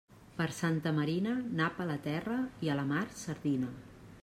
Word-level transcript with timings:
Per 0.37 0.45
Santa 0.59 0.93
Marina, 0.99 1.35
nap 1.59 1.83
a 1.85 1.87
la 1.91 1.99
terra, 2.07 2.39
i 2.69 2.71
a 2.77 2.81
la 2.83 2.89
mar, 2.95 3.05
sardina. 3.23 3.73